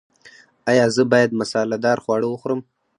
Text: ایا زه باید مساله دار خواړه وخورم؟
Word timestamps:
ایا 0.69 0.85
زه 0.95 1.03
باید 1.11 1.37
مساله 1.39 1.77
دار 1.83 1.97
خواړه 2.03 2.27
وخورم؟ 2.29 2.61